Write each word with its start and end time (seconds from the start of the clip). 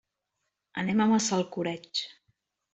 Anem 0.83 0.99
a 0.99 1.07
Massalcoreig. 1.13 1.89